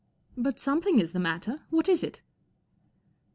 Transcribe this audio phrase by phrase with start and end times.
[0.45, 1.61] "But something is the matter.
[1.69, 2.21] What is it